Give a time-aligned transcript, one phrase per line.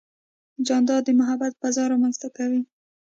[0.67, 2.61] جانداد د محبت فضا رامنځته کوي.